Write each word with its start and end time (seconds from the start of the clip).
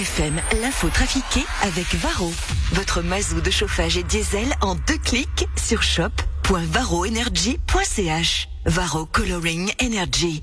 FM, 0.00 0.40
l'info 0.62 0.88
trafiquée 0.88 1.44
avec 1.62 1.94
Varro. 1.96 2.32
Votre 2.72 3.02
mazou 3.02 3.42
de 3.42 3.50
chauffage 3.50 3.98
et 3.98 4.02
diesel 4.02 4.48
en 4.62 4.74
deux 4.74 4.96
clics 4.96 5.46
sur 5.62 5.82
shop.varroenergy.ch. 5.82 8.48
Varro 8.64 9.04
Coloring 9.04 9.70
Energy. 9.82 10.42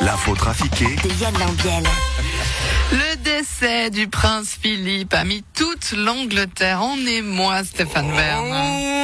L'info 0.00 0.34
trafiquée 0.34 0.96
de 0.96 1.20
Yann 1.20 1.38
Lambiel. 1.38 1.84
Le 2.90 3.14
décès 3.22 3.90
du 3.90 4.08
prince 4.08 4.58
Philippe 4.60 5.14
a 5.14 5.22
mis 5.22 5.44
toute 5.54 5.92
l'Angleterre 5.92 6.82
en 6.82 6.96
émoi, 6.96 7.62
Stéphane 7.62 8.10
Bern. 8.10 8.52
Oh 8.52 8.97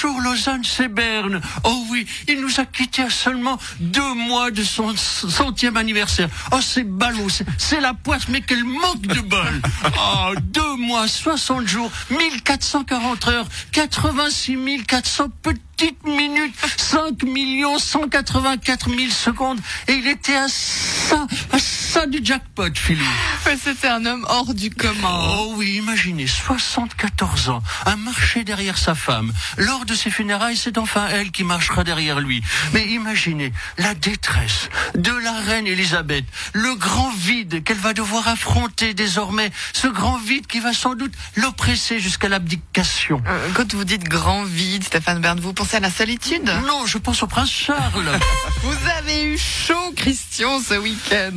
bonjour 0.00 0.20
Lausanne, 0.20 0.62
c'est 0.64 0.88
Berne. 0.88 1.40
Oh 1.64 1.84
oui, 1.90 2.06
il 2.28 2.40
nous 2.40 2.60
a 2.60 2.64
quittés 2.64 3.02
à 3.02 3.10
seulement 3.10 3.58
deux 3.80 4.14
mois 4.14 4.50
de 4.52 4.62
son 4.62 4.94
centième 4.96 5.76
anniversaire. 5.76 6.28
Oh, 6.52 6.58
c'est 6.60 6.84
ballot, 6.84 7.28
c'est- 7.28 7.80
la 7.80 7.94
poisse, 7.94 8.28
mais 8.28 8.40
quel 8.40 8.62
manque 8.64 9.02
de 9.02 9.20
bol. 9.20 9.60
Oh, 10.00 10.34
deux 10.40 10.76
mois, 10.76 11.08
60 11.08 11.66
jours, 11.66 11.90
1440 12.10 13.28
heures, 13.28 13.46
86 13.72 14.84
400 14.86 15.28
petites 15.42 16.04
minutes, 16.04 16.54
5 16.76 17.22
millions 17.24 17.78
184 17.78 18.88
000 18.88 19.10
secondes. 19.10 19.58
Et 19.88 19.94
il 19.94 20.06
était 20.06 20.36
à 20.36 20.48
ça, 20.48 21.26
à 21.52 21.58
ça 21.58 21.77
du 22.06 22.20
jackpot, 22.22 22.70
Philippe. 22.74 23.02
Ouais, 23.46 23.56
C'était 23.62 23.88
un 23.88 24.04
homme 24.06 24.24
hors 24.28 24.54
du 24.54 24.70
commun. 24.70 25.34
Oh 25.38 25.54
oui, 25.56 25.76
imaginez, 25.76 26.26
74 26.26 27.48
ans, 27.48 27.62
un 27.86 27.96
marché 27.96 28.44
derrière 28.44 28.78
sa 28.78 28.94
femme. 28.94 29.32
Lors 29.56 29.84
de 29.84 29.94
ses 29.94 30.10
funérailles, 30.10 30.56
c'est 30.56 30.78
enfin 30.78 31.08
elle 31.10 31.30
qui 31.30 31.44
marchera 31.44 31.84
derrière 31.84 32.20
lui. 32.20 32.42
Mais 32.72 32.86
imaginez 32.86 33.52
la 33.78 33.94
détresse 33.94 34.68
de 34.94 35.10
la 35.12 35.32
reine 35.40 35.66
Elisabeth, 35.66 36.24
le 36.52 36.74
grand 36.76 37.10
vide 37.12 37.64
qu'elle 37.64 37.78
va 37.78 37.92
devoir 37.94 38.28
affronter 38.28 38.94
désormais, 38.94 39.50
ce 39.72 39.88
grand 39.88 40.18
vide 40.18 40.46
qui 40.46 40.60
va 40.60 40.72
sans 40.72 40.94
doute 40.94 41.12
l'oppresser 41.36 41.98
jusqu'à 41.98 42.28
l'abdication. 42.28 43.22
Euh, 43.26 43.48
Quand 43.54 43.74
vous 43.74 43.84
dites 43.84 44.04
grand 44.04 44.44
vide, 44.44 44.84
Stéphane 44.84 45.20
Bern, 45.20 45.40
vous 45.40 45.52
pensez 45.52 45.76
à 45.76 45.80
la 45.80 45.90
solitude? 45.90 46.50
Non, 46.66 46.86
je 46.86 46.98
pense 46.98 47.22
au 47.22 47.26
prince 47.26 47.50
Charles. 47.50 48.18
Vous 48.62 48.76
avez 48.98 49.24
eu 49.24 49.38
chaud, 49.38 49.92
Christian, 49.96 50.60
ce 50.60 50.74
week-end. 50.74 51.32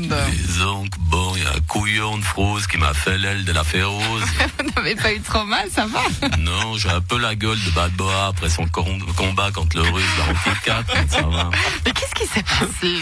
Donc, 0.59 0.89
couillon 1.67 2.17
de 2.17 2.23
frousse 2.23 2.67
qui 2.67 2.77
m'a 2.77 2.93
fait 2.93 3.17
l'aile 3.17 3.45
de 3.45 3.51
la 3.51 3.63
féroce. 3.63 4.01
Vous 4.59 4.71
n'avez 4.75 4.95
pas 4.95 5.13
eu 5.13 5.21
trop 5.21 5.45
mal, 5.45 5.67
ça 5.71 5.85
va 5.85 6.01
non, 6.39 6.77
j'ai 6.77 6.89
un 6.89 7.01
peu 7.01 7.17
la 7.17 7.35
gueule 7.35 7.57
de 7.63 7.69
Bad 7.71 7.91
Boa 7.93 8.27
après 8.27 8.49
son 8.49 8.65
combat 8.67 9.51
contre 9.51 9.77
le 9.77 9.83
russe 9.83 10.03
dans 10.17 10.25
Rocky 10.25 10.59
4, 10.65 10.93
mais 10.95 11.07
ça 11.07 11.21
va. 11.21 11.49
Mais 11.85 11.91
qu'est-ce 11.91 12.15
qui 12.15 12.27
s'est 12.27 12.43
passé 12.43 12.97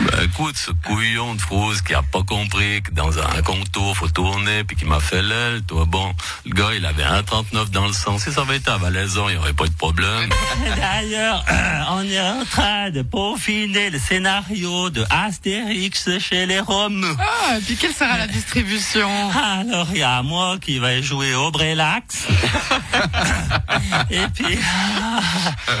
Bah 0.00 0.24
écoute, 0.24 0.56
ce 0.56 0.70
couillon 0.86 1.34
de 1.34 1.40
frousse 1.40 1.82
qui 1.82 1.94
a 1.94 2.02
pas 2.02 2.22
compris 2.22 2.82
que 2.82 2.92
dans 2.92 3.18
un 3.18 3.42
contour 3.42 3.96
faut 3.96 4.08
tourner 4.08 4.64
puis 4.64 4.76
qui 4.76 4.84
m'a 4.84 5.00
fait 5.00 5.22
l'aile, 5.22 5.62
toi 5.62 5.84
bon, 5.86 6.12
le 6.46 6.54
gars 6.54 6.70
il 6.74 6.86
avait 6.86 7.04
un 7.04 7.22
39 7.22 7.70
dans 7.70 7.86
le 7.86 7.92
sang. 7.92 8.18
Si 8.18 8.32
ça 8.32 8.42
avait 8.42 8.56
été 8.56 8.70
à 8.70 8.76
Valaisan, 8.76 9.28
il 9.28 9.34
y 9.34 9.38
aurait 9.38 9.52
pas 9.52 9.64
eu 9.64 9.70
de 9.70 9.74
problème. 9.74 10.30
D'ailleurs, 10.76 11.44
on 11.90 12.02
est 12.02 12.20
en 12.20 12.44
train 12.44 12.90
de 12.90 13.02
peaufiner 13.02 13.90
le 13.90 13.98
scénario 13.98 14.90
de 14.90 15.04
Astérix 15.10 16.18
chez 16.18 16.46
les 16.46 16.60
Roms. 16.60 17.16
Ah, 17.18 17.58
et 17.58 17.60
puis 17.60 17.76
quelle 17.80 17.94
sera 17.94 18.18
la 18.18 18.26
distribution? 18.26 19.08
Alors, 19.30 19.86
il 19.92 19.98
y 19.98 20.02
a 20.02 20.22
moi 20.22 20.58
qui 20.60 20.78
vais 20.78 21.02
jouer 21.02 21.34
au 21.34 21.50
Brelax. 21.50 22.26
Et 24.10 24.20
puis, 24.34 24.58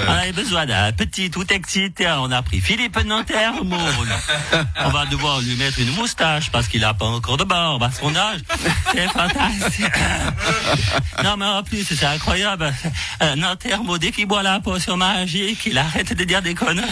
on 0.08 0.12
avait 0.12 0.32
besoin 0.32 0.64
d'un 0.64 0.92
petit 0.92 1.30
tout 1.30 1.46
excité. 1.52 2.08
On 2.18 2.30
a 2.32 2.40
pris 2.40 2.60
Philippe 2.60 3.04
Nanterre. 3.04 3.52
On 3.62 4.88
va 4.88 5.06
devoir 5.06 5.40
lui 5.40 5.56
mettre 5.56 5.78
une 5.78 5.92
moustache 5.92 6.50
parce 6.50 6.68
qu'il 6.68 6.82
a 6.84 6.94
pas 6.94 7.04
encore 7.04 7.36
de 7.36 7.44
barbe 7.44 7.82
à 7.82 7.90
son 7.90 8.16
âge. 8.16 8.40
C'est 8.92 9.08
fantastique. 9.08 9.92
Non, 11.22 11.36
mais 11.36 11.46
en 11.46 11.62
plus, 11.62 11.84
c'est 11.84 12.06
incroyable. 12.06 12.72
Euh, 13.22 13.36
Nanterre, 13.36 13.80
dès 14.00 14.10
qu'il 14.10 14.26
boit 14.26 14.42
la 14.42 14.60
potion 14.60 14.96
magique, 14.96 15.66
il 15.66 15.76
arrête 15.76 16.14
de 16.14 16.24
dire 16.24 16.40
des 16.40 16.54
conneries. 16.54 16.88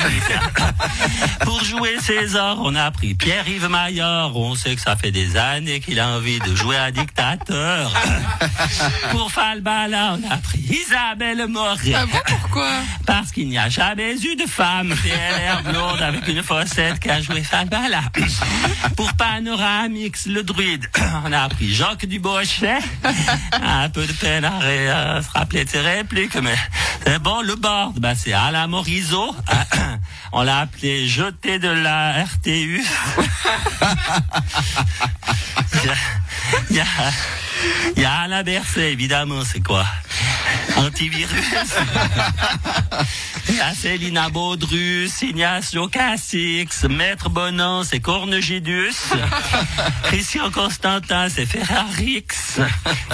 Pour 1.41 1.65
jouer 1.65 1.99
César, 2.01 2.59
on 2.61 2.75
a 2.75 2.91
pris 2.91 3.15
Pierre-Yves 3.15 3.69
Maillard. 3.69 4.37
On 4.37 4.55
sait 4.55 4.75
que 4.75 4.83
ça 4.83 4.88
fait 4.97 5.11
des 5.11 5.37
années 5.37 5.81
qu'il 5.81 6.01
a 6.01 6.09
envie 6.09 6.39
de 6.41 6.55
jouer 6.55 6.77
à 6.77 6.91
dictateur. 6.91 7.93
Pour 9.11 9.31
Falbala, 9.31 10.17
on 10.19 10.31
a 10.31 10.37
pris 10.39 10.59
Isabelle 10.59 11.47
Moret. 11.49 11.95
Ah 11.95 12.07
bon, 12.07 12.19
pourquoi? 12.27 12.71
Parce 13.07 13.33
qu'il 13.33 13.49
n'y 13.49 13.59
a 13.59 13.69
jamais 13.69 14.15
eu 14.21 14.37
de 14.37 14.47
femme 14.47 14.95
PLR 15.03 15.63
blonde 15.71 16.03
avec 16.03 16.27
une 16.29 16.43
fossette 16.43 17.01
qui 17.01 17.11
a 17.11 17.21
joué 17.21 17.43
Falbala. 17.43 18.03
Pour 18.97 19.13
Panoramix, 19.15 20.27
le 20.27 20.43
druide, 20.43 20.87
on 21.25 21.33
a 21.33 21.49
pris 21.49 21.73
Jacques 21.75 22.07
Dubochet. 22.07 22.79
Un 23.53 23.89
peu 23.91 24.07
de 24.07 24.13
peine 24.13 24.45
à 24.45 25.23
se 25.23 25.31
rappeler 25.33 25.65
de 25.65 25.71
ses 25.71 25.81
répliques, 25.81 26.37
mais 26.37 26.57
c'est 27.05 27.19
bon. 27.19 27.43
Le 27.43 27.57
board, 27.57 27.99
bah, 27.99 28.15
c'est 28.15 28.33
Alain 28.33 28.67
Morisot. 28.67 29.35
On 30.33 30.43
l'a 30.43 30.61
appelé 30.61 31.09
jeté 31.09 31.59
de 31.59 31.69
la 31.69 32.25
RTU. 32.25 32.85
Il 36.71 36.71
y 36.77 36.81
a, 36.81 36.85
il 37.97 38.03
y 38.03 38.05
a 38.05 38.15
Alain 38.21 38.43
Berset, 38.43 38.93
évidemment, 38.93 39.43
c'est 39.45 39.63
quoi? 39.63 39.85
Antivirus. 40.77 41.31
Il 43.51 43.55
y 43.57 43.61
a 43.61 43.75
Célina 43.75 44.29
Baudrus, 44.29 45.23
Ignacio 45.23 45.89
Cassix, 45.89 46.85
Maître 46.85 47.31
Bonan, 47.31 47.83
c'est 47.83 48.01
Cornegidus. 48.01 48.95
Christian 50.05 50.51
Constantin, 50.51 51.29
c'est 51.29 51.47
Ferrarix. 51.47 52.27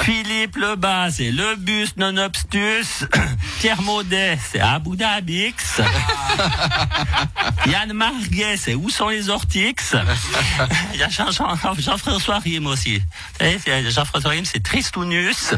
Philippe 0.03 0.57
Lebas, 0.57 1.13
c'est 1.13 1.31
Le 1.31 1.55
Bus 1.57 1.97
Non 1.97 2.17
Obstus. 2.17 3.05
Pierre 3.61 3.81
Maudet, 3.83 4.39
c'est 4.51 4.61
Abu 4.61 4.97
Dhabix. 4.97 5.81
Yann 7.67 7.93
Marguet, 7.93 8.57
c'est 8.57 8.75
Où 8.75 8.91
sont 8.91 9.09
les 9.09 9.29
ortix 9.31 9.95
Il 10.95 11.01
y 11.01 11.03
a 11.03 11.09
Jean- 11.09 11.31
Jean- 11.31 11.57
Jean-François 11.79 12.39
Rime 12.41 12.67
aussi. 12.67 12.99
Vous 12.99 13.05
savez, 13.39 13.59
c'est- 13.65 13.91
Jean-François 13.91 14.31
Rime, 14.33 14.45
c'est 14.45 14.63
Tristounus. 14.63 15.55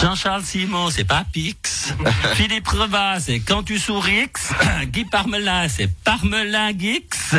Jean-Charles 0.00 0.44
Simon, 0.44 0.90
c'est 0.90 1.04
Papix. 1.04 1.92
Philippe 2.34 2.68
Revas, 2.68 3.20
c'est 3.20 3.40
Quand 3.70 3.76
tu 3.76 3.80
sourix. 3.80 4.32
Guy 4.86 5.04
Parmelin, 5.04 5.68
c'est 5.68 5.86
Parmelin 6.02 6.72
Gix. 6.76 7.36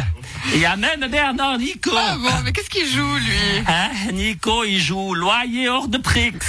Il 0.53 0.59
y 0.59 0.65
a 0.65 0.77
même 0.77 1.05
Bernard 1.11 1.57
Nico. 1.57 1.91
Ah 1.93 2.15
bon, 2.15 2.31
mais 2.45 2.53
qu'est-ce 2.53 2.69
qu'il 2.69 2.87
joue, 2.87 3.15
lui? 3.15 3.63
Hein, 3.67 3.89
Nico, 4.13 4.63
il 4.63 4.79
joue 4.79 5.13
loyer 5.13 5.67
hors 5.67 5.89
de 5.89 5.97
prix. 5.97 6.31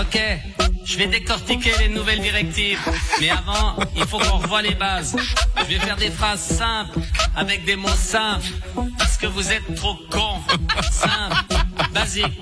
Ok, 0.00 0.18
je 0.84 0.96
vais 0.96 1.08
décortiquer 1.08 1.72
les 1.80 1.88
nouvelles 1.88 2.20
directives. 2.20 2.78
Mais 3.20 3.28
avant, 3.28 3.76
il 3.96 4.06
faut 4.06 4.18
qu'on 4.18 4.38
revoie 4.38 4.62
les 4.62 4.74
bases. 4.74 5.16
Je 5.58 5.64
vais 5.64 5.78
faire 5.78 5.96
des 5.96 6.10
phrases 6.10 6.40
simples, 6.40 7.00
avec 7.36 7.64
des 7.64 7.76
mots 7.76 7.88
simples. 7.88 8.46
Parce 8.96 9.16
que 9.18 9.26
vous 9.26 9.50
êtes 9.50 9.74
trop 9.74 9.96
cons. 10.10 10.40
Simple, 10.90 11.49
basique. 11.92 12.32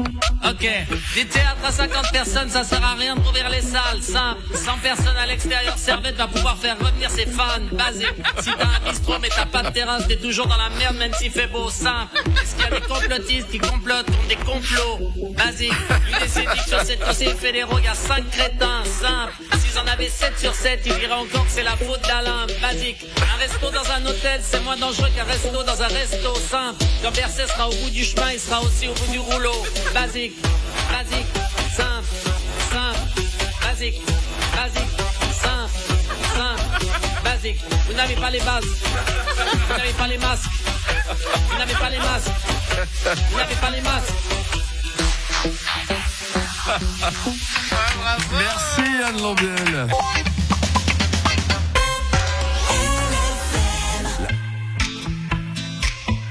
Ok, 0.48 0.66
des 1.14 1.26
théâtres 1.26 1.64
à 1.64 1.72
50 1.72 2.12
personnes, 2.12 2.48
ça 2.48 2.64
sert 2.64 2.82
à 2.84 2.94
rien 2.94 3.16
de 3.16 3.20
rouvrir 3.20 3.48
les 3.50 3.60
salles. 3.60 4.00
Simple, 4.00 4.40
100 4.54 4.78
personnes 4.82 5.16
à 5.16 5.26
l'extérieur, 5.26 5.76
Servette 5.76 6.16
va 6.16 6.26
pouvoir 6.26 6.56
faire 6.56 6.78
revenir 6.78 7.10
ses 7.10 7.26
fans. 7.26 7.60
Basique, 7.72 8.14
si 8.40 8.50
t'as 8.56 8.64
un 8.64 8.90
bistrot 8.90 9.18
mais 9.20 9.28
t'as 9.28 9.46
pas 9.46 9.62
de 9.62 9.70
terrasse, 9.70 10.06
t'es 10.06 10.16
toujours 10.16 10.46
dans 10.46 10.56
la 10.56 10.70
merde 10.70 10.96
même 10.96 11.12
s'il 11.14 11.32
fait 11.32 11.48
beau. 11.48 11.70
Simple, 11.70 12.16
est-ce 12.40 12.54
qu'il 12.54 12.64
y 12.64 12.66
a 12.66 12.80
des 12.80 12.86
complotistes 12.86 13.50
qui 13.50 13.58
complotent 13.58 14.06
contre 14.06 14.28
des 14.28 14.36
complots? 14.36 14.98
Basique, 15.36 15.72
une 16.10 16.18
décennie 16.18 16.60
sur 16.66 16.80
cette 16.80 17.00
dossier 17.00 17.34
fédéraux, 17.34 17.78
il 17.78 17.84
y 17.84 17.88
a 17.88 17.94
5 17.94 18.30
crétins. 18.30 18.84
Simple, 18.84 19.32
s'ils 19.58 19.78
en 19.78 19.86
avaient 19.86 20.08
7 20.08 20.38
sur 20.38 20.54
7, 20.54 20.80
ils 20.86 20.94
diraient 20.94 21.12
encore 21.12 21.44
que 21.44 21.50
c'est 21.50 21.64
la 21.64 21.76
faute 21.76 22.02
d'Alain. 22.02 22.46
Basique, 22.62 23.04
un 23.34 23.38
resto 23.38 23.70
dans 23.70 23.90
un 23.92 24.06
hôtel, 24.06 24.40
c'est 24.42 24.60
moins 24.60 24.76
dangereux 24.76 25.10
qu'un 25.14 25.24
resto 25.24 25.62
dans 25.62 25.82
un 25.82 25.88
resto. 25.88 26.34
Simple, 26.34 26.84
quand 27.02 27.10
Berset 27.10 27.48
sera 27.48 27.68
au 27.68 27.74
bout 27.74 27.90
du 27.90 28.04
chemin, 28.04 28.32
il 28.32 28.40
sera 28.40 28.62
aussi 28.62 28.88
au 28.88 28.94
bout 28.94 29.10
du 29.10 29.18
rouleau. 29.18 29.37
Basique, 29.94 30.34
basique, 30.90 31.26
simple, 31.76 32.08
simple, 32.72 32.98
basique, 33.62 34.02
basique, 34.56 34.90
simple, 35.40 35.72
simple, 36.34 36.86
basique. 37.22 37.60
Vous 37.86 37.94
n'avez 37.94 38.16
pas 38.16 38.30
les 38.30 38.40
bases, 38.40 38.64
vous 38.64 39.76
n'avez 39.76 39.92
pas 39.92 40.08
les 40.08 40.18
masques, 40.18 40.50
vous 41.50 41.56
n'avez 41.56 41.74
pas 41.74 41.88
les 41.88 41.98
masques, 41.98 42.30
vous 43.30 43.36
n'avez 43.38 43.54
pas 43.54 43.70
les 43.70 43.80
masques. 43.80 44.14
Merci 48.32 49.02
Anne 49.04 49.22
Lambiel. 49.22 49.88